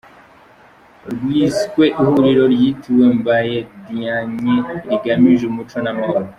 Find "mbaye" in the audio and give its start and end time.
3.19-3.57